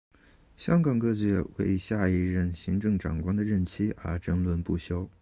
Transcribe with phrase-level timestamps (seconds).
[0.57, 5.07] 香港各界为下一任行政长官的任期而争论不休。